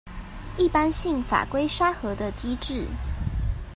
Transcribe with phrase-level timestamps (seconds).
[0.57, 2.87] 一般性法規沙盒的機制